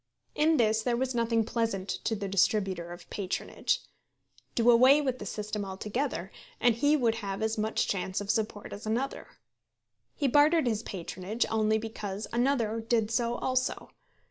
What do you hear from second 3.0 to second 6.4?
patronage. Do away with the system altogether,